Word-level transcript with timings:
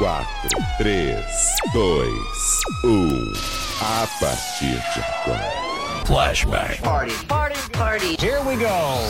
4, 0.00 0.26
3, 0.78 1.14
2, 1.74 1.78
1. 2.84 3.32
A 3.82 4.08
partir 4.18 4.80
de 4.94 5.02
agora. 5.02 5.44
Flashback. 6.06 6.80
Party, 6.80 7.12
party, 7.28 7.70
party. 7.70 8.16
Here 8.18 8.40
we 8.42 8.56
go. 8.56 9.04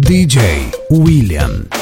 DJ 0.00 0.72
William. 0.88 1.79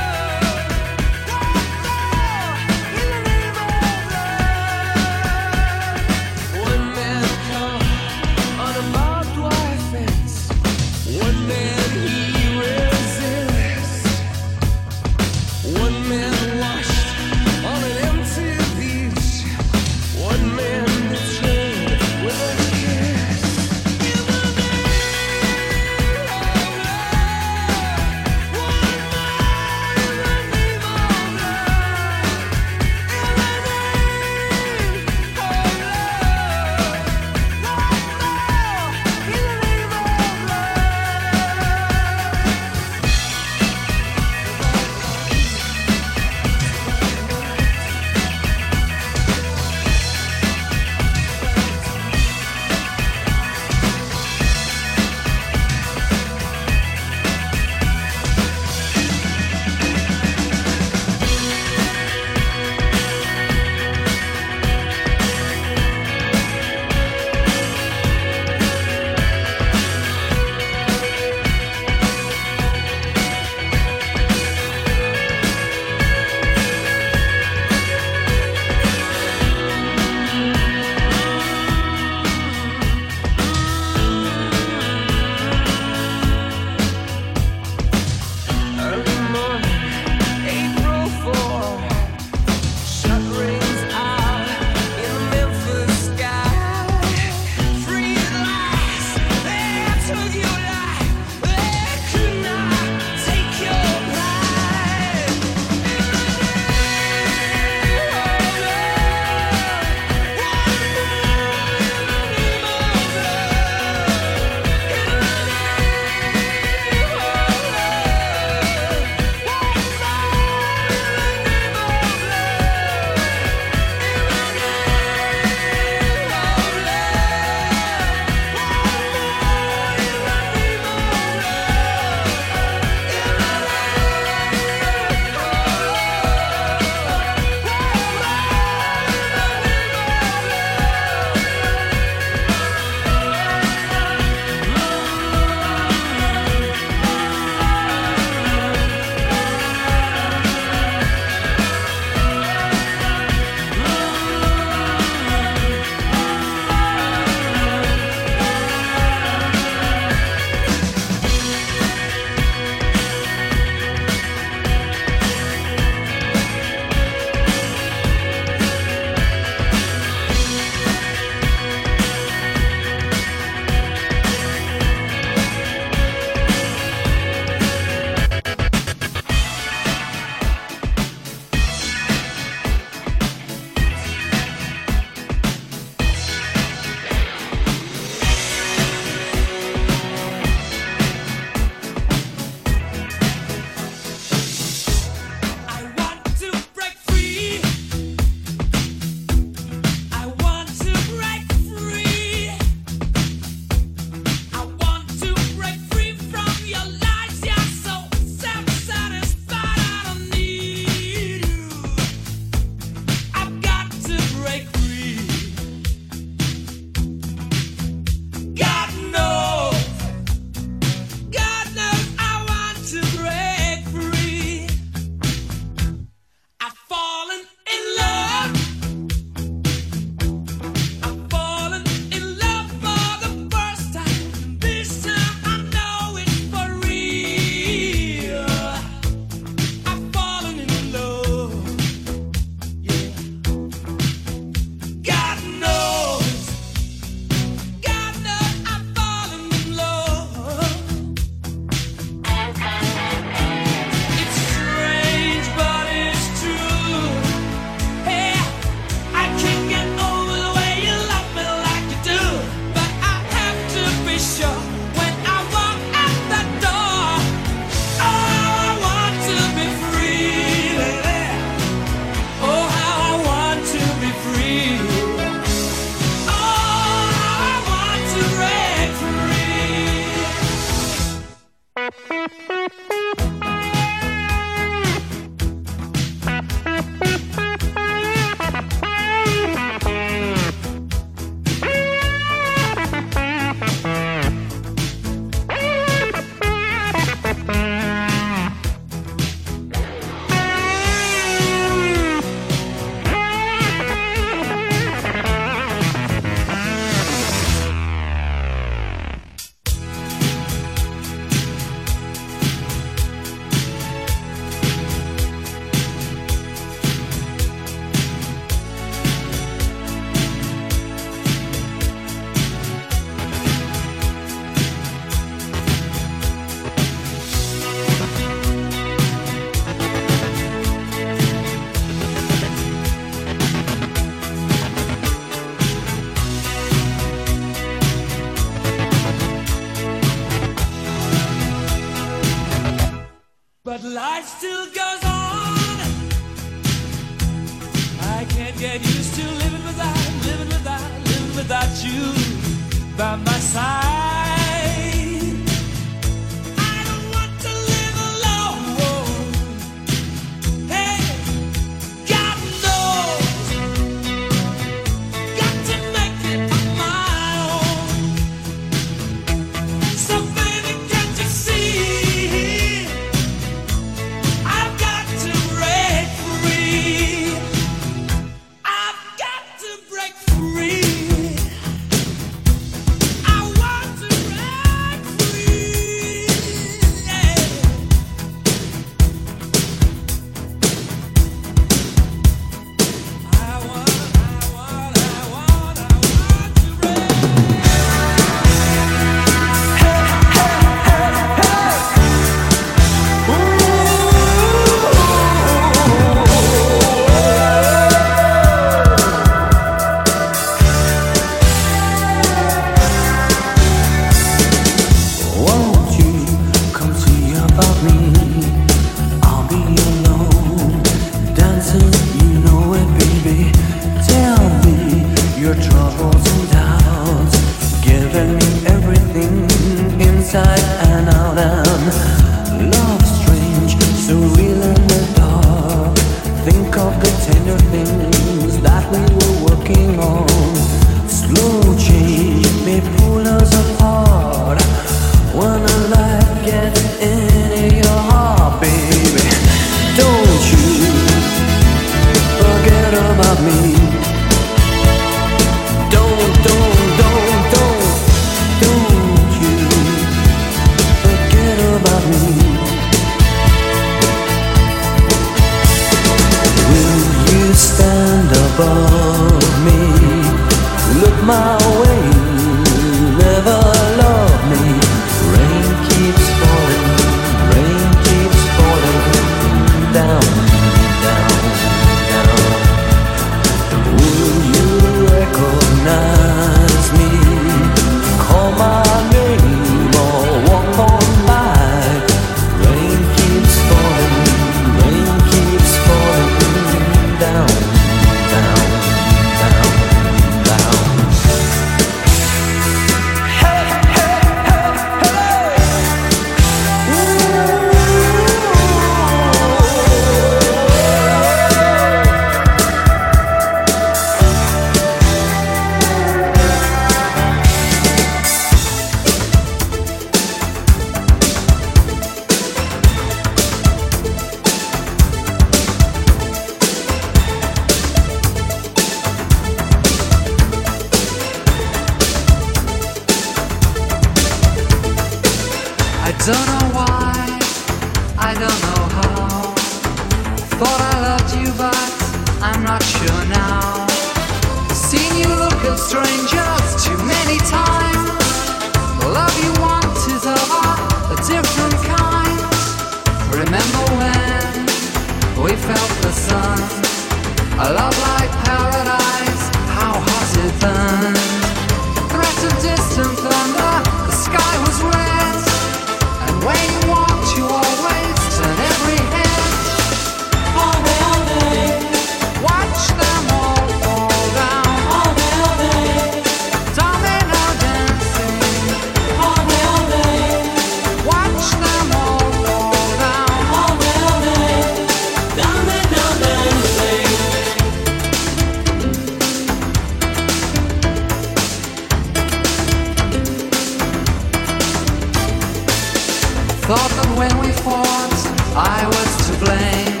Thought 596.66 596.88
that 596.96 597.18
when 597.18 597.38
we 597.44 597.52
fought, 597.60 598.16
I 598.56 598.86
was 598.88 599.10
to 599.28 599.36
blame. 599.44 600.00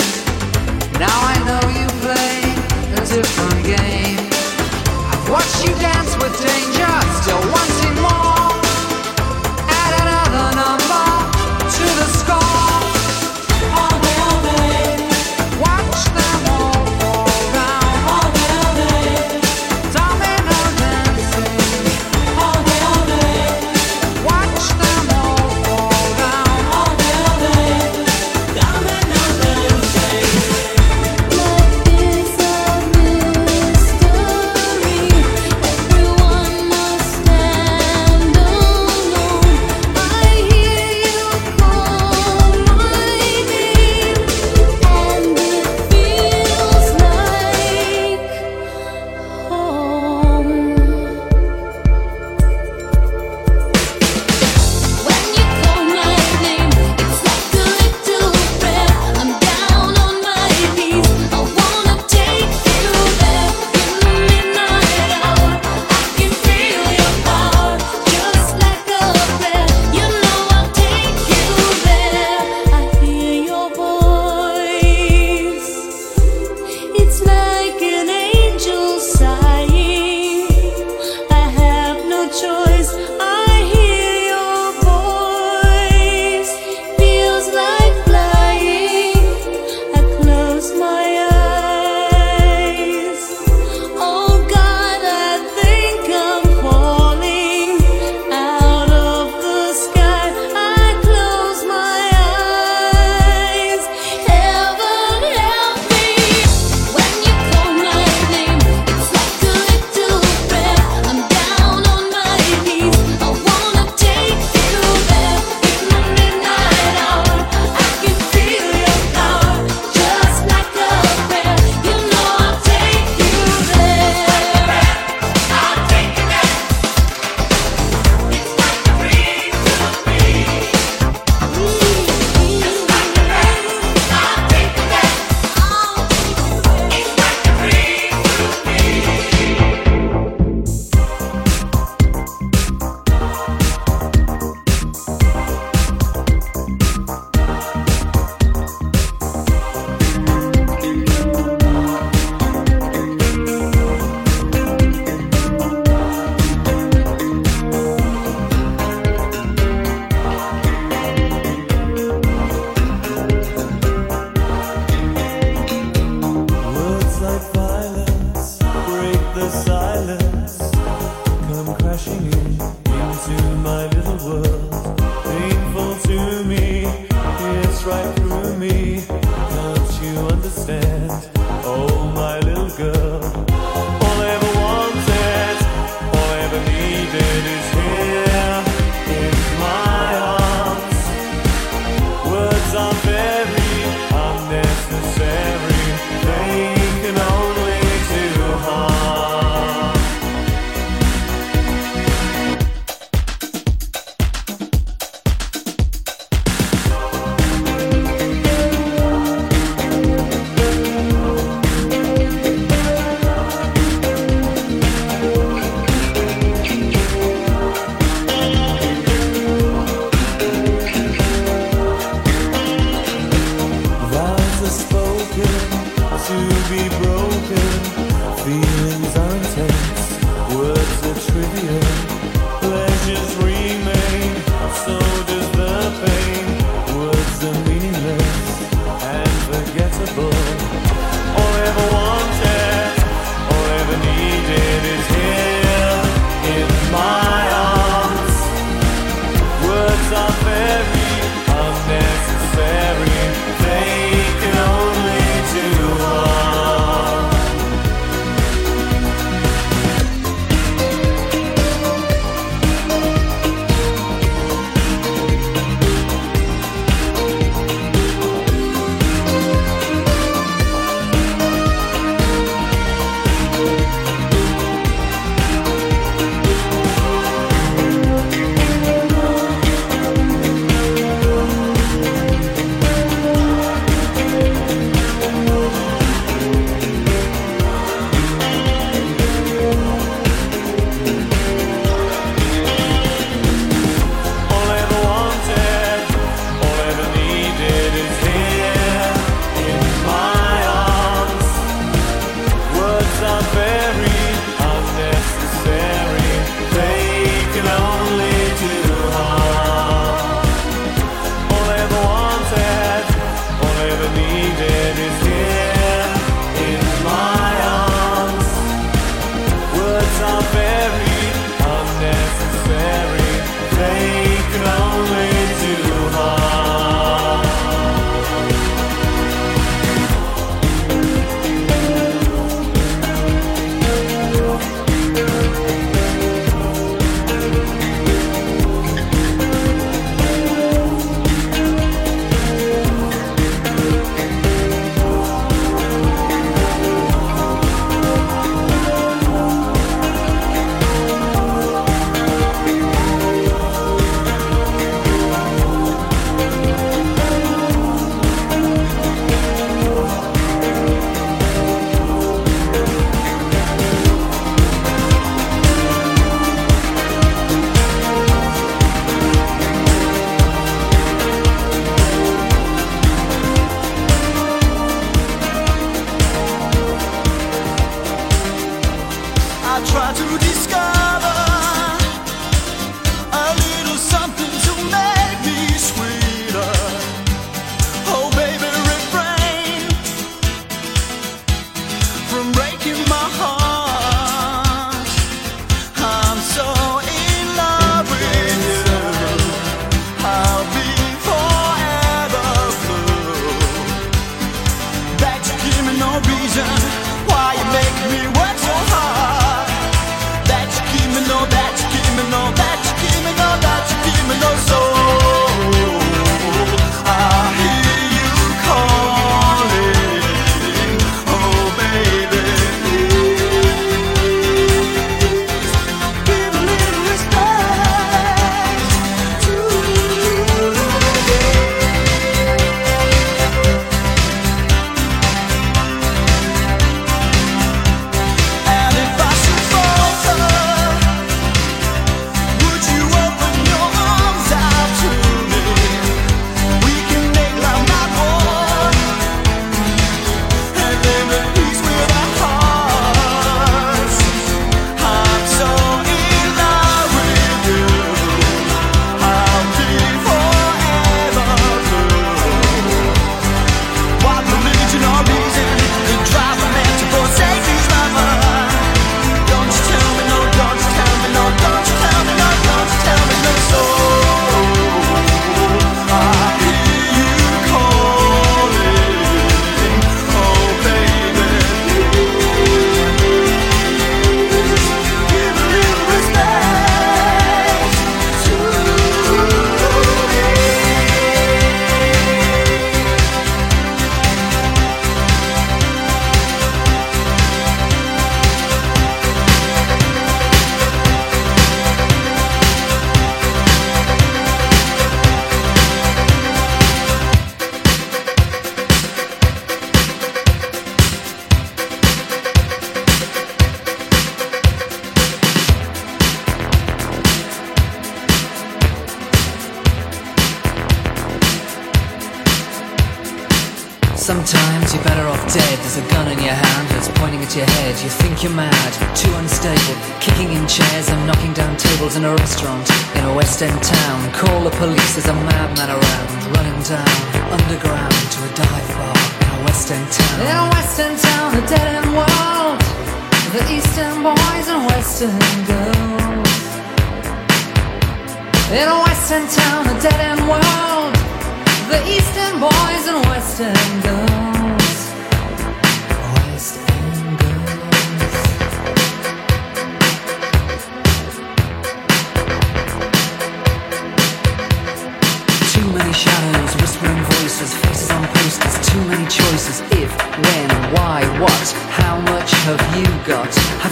Now 0.98 1.12
I 1.12 1.36
know 1.44 1.60
you 1.76 1.84
play 2.00 2.40
a 2.96 3.04
different 3.04 3.60
game. 3.68 4.16
I've 5.12 5.28
watched 5.28 5.60
you 5.68 5.74
dance 5.74 6.16
with 6.16 6.32
danger. 6.40 6.83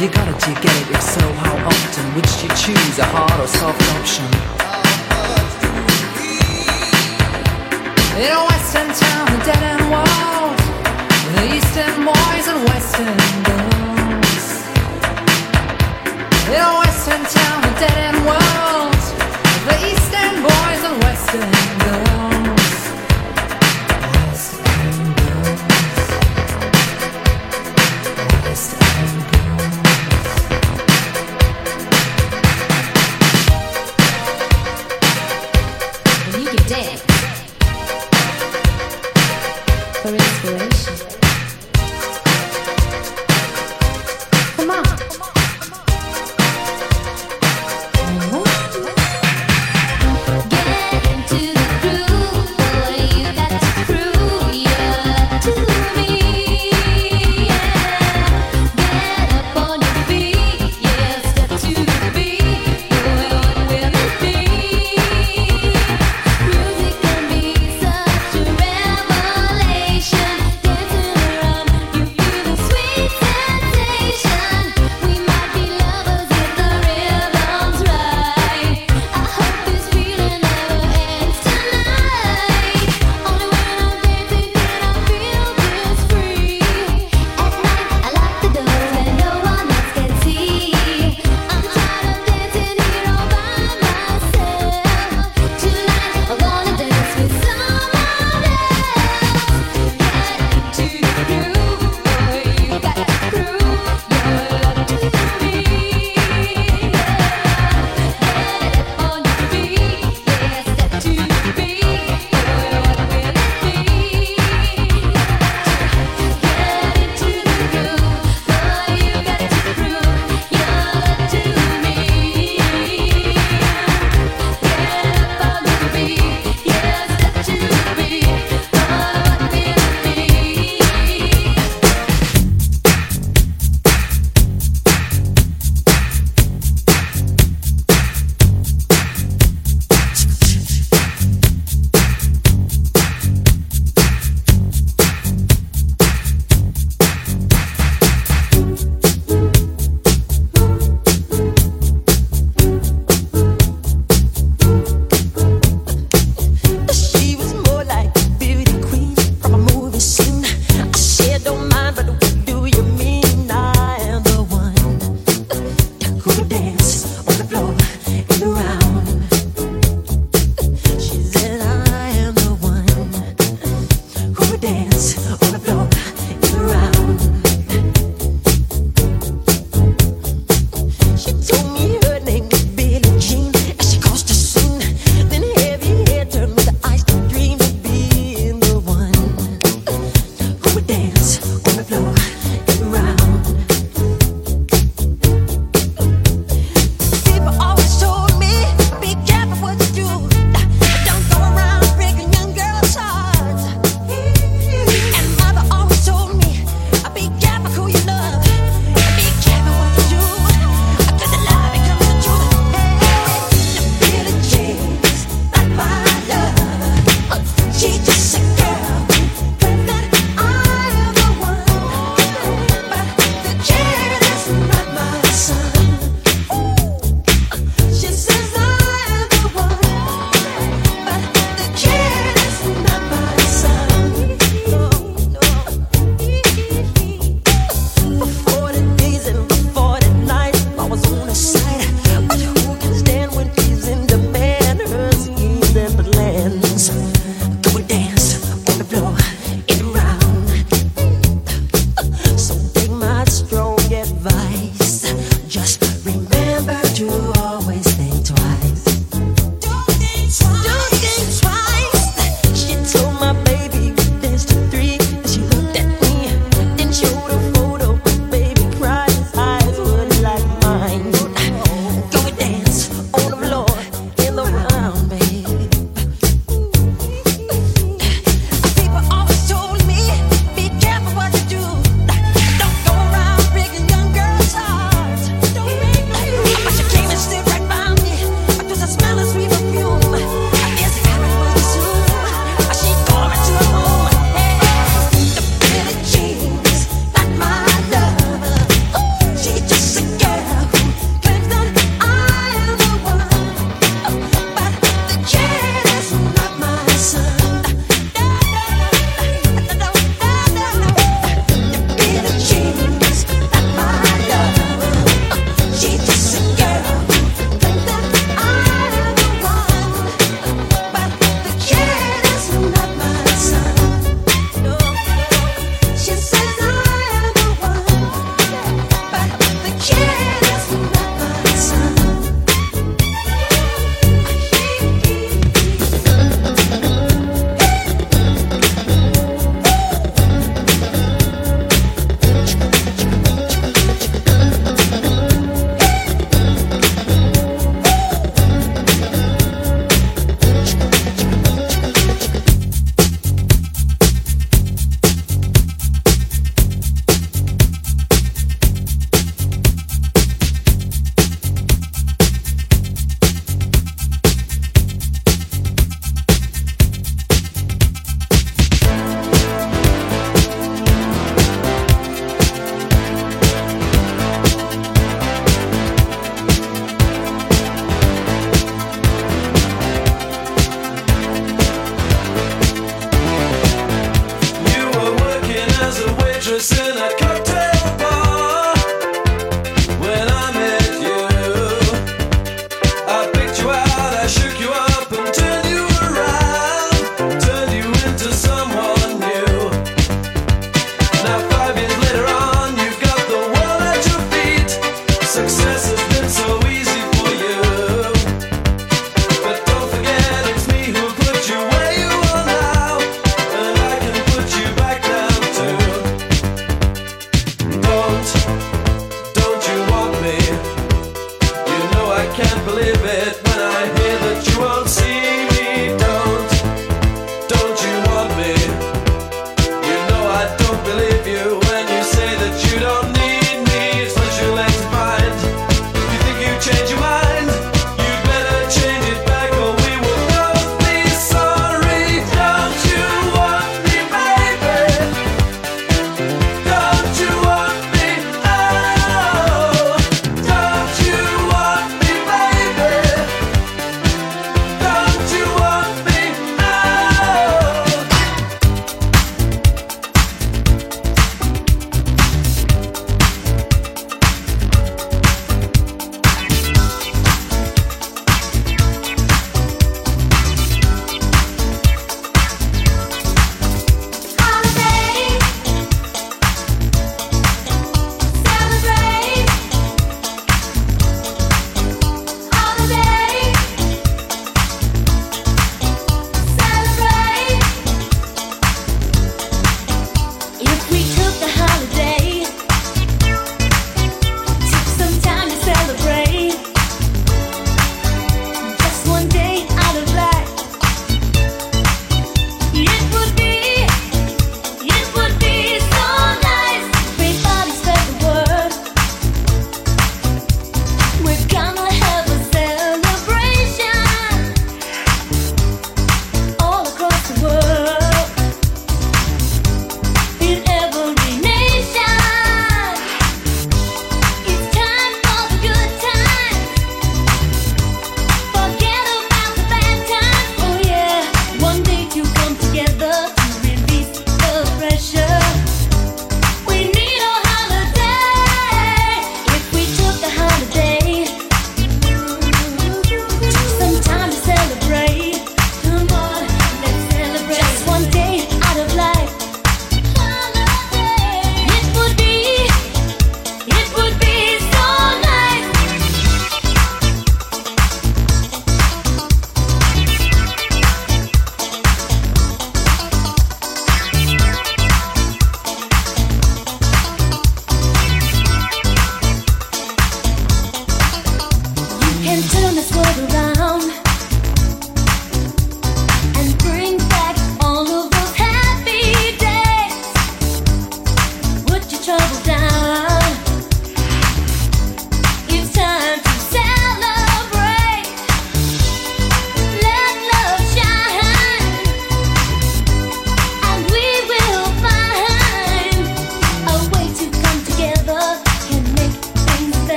Have 0.00 0.08
you 0.08 0.16
got 0.16 0.28
it? 0.28 0.40
Do 0.40 0.50
you 0.50 0.56
get 0.62 0.74
it? 0.80 0.96
If 0.96 1.02
so, 1.02 1.20
how 1.20 1.56
often? 1.68 2.14
Would 2.14 2.24
you 2.40 2.48
choose 2.56 2.98
a 2.98 3.04
hard 3.04 3.38
or 3.38 3.46
soft 3.46 3.82
option? 4.00 4.24
In 8.16 8.32
a 8.32 8.40
western 8.48 8.88
town, 8.96 9.26
the 9.28 9.44
dead 9.44 9.62
end 9.62 9.90
walls, 9.92 10.56
the 11.36 11.44
eastern 11.52 12.08
boys 12.08 12.46
and 12.48 12.64
western 12.64 13.12
girls. 13.44 14.48
In 16.48 16.62
a 16.64 16.72
western 16.80 17.22
town, 17.36 17.60
the 17.60 17.72
dead 17.78 17.96
end 17.98 18.24
walls. 18.24 18.39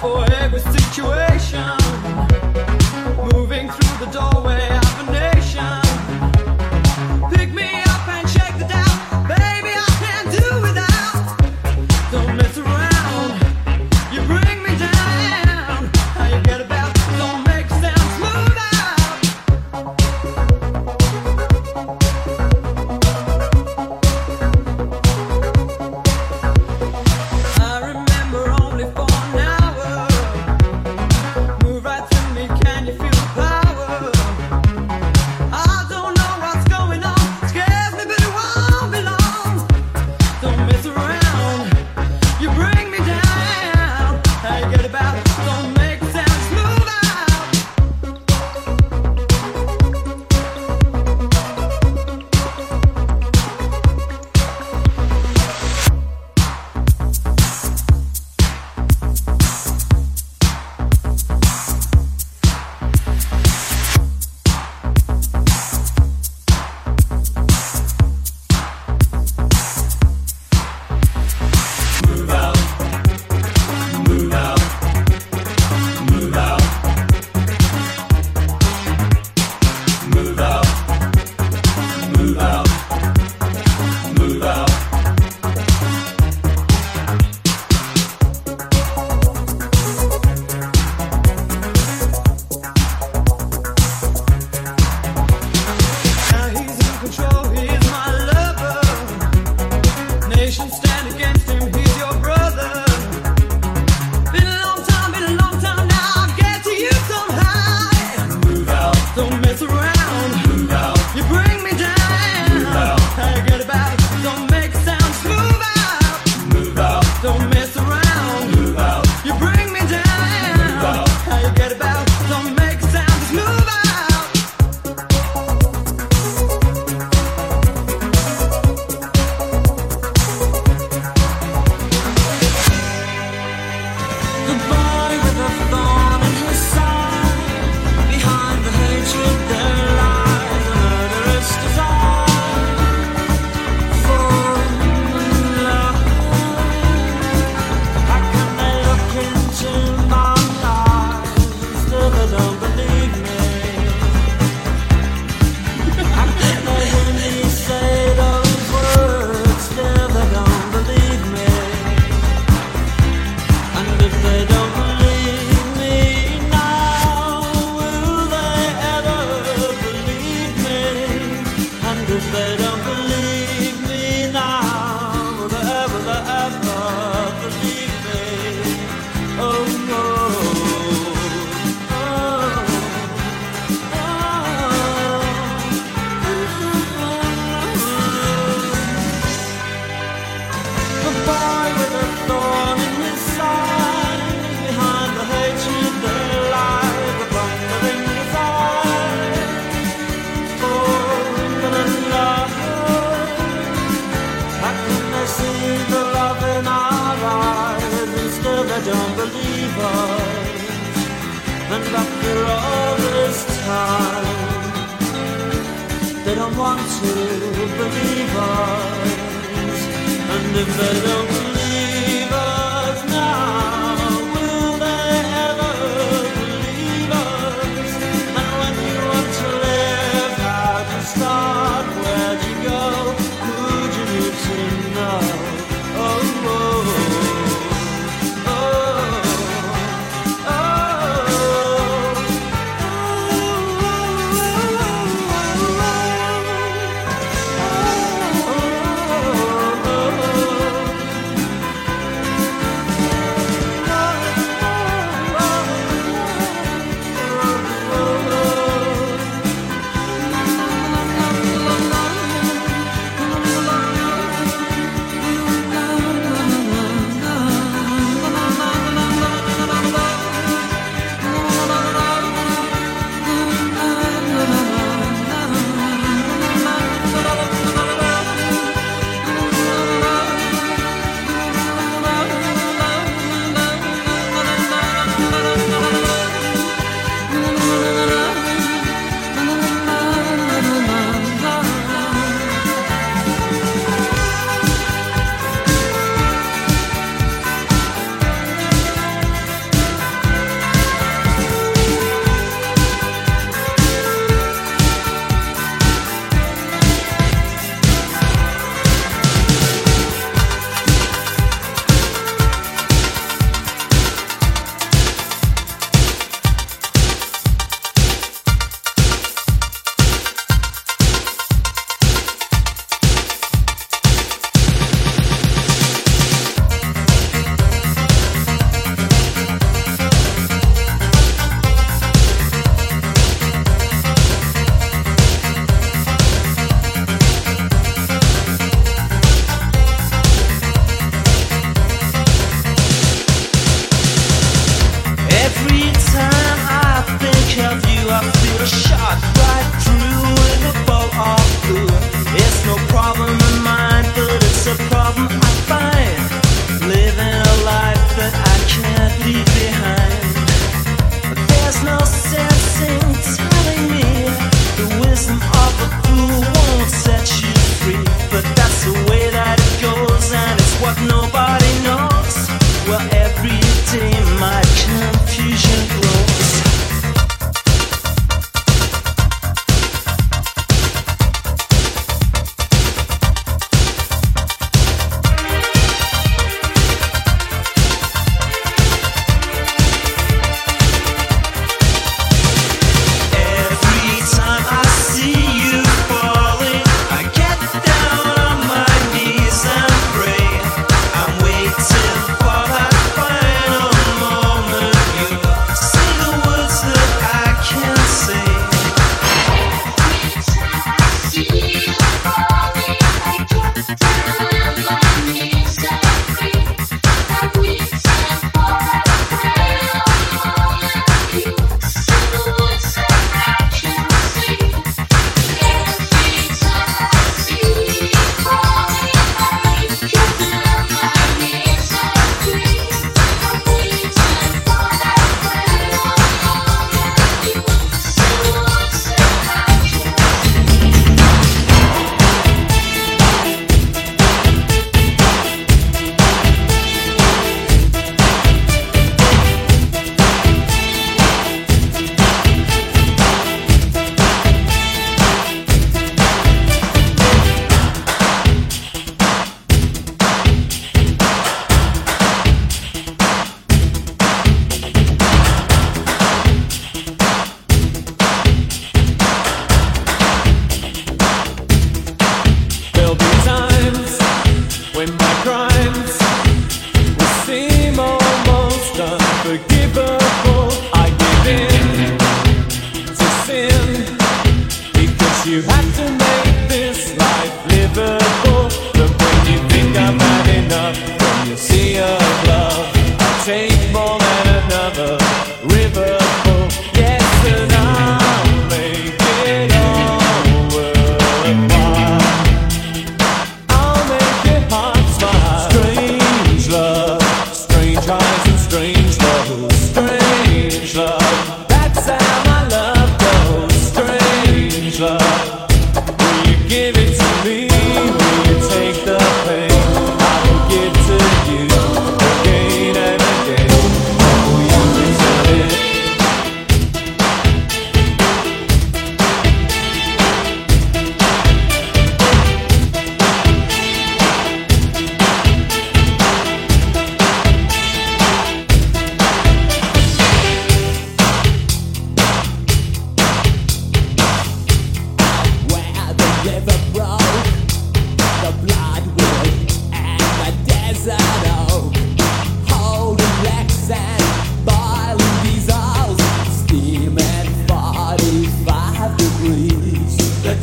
For 0.00 0.24
every 0.32 0.60
situation. 0.60 2.35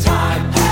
Time 0.04 0.63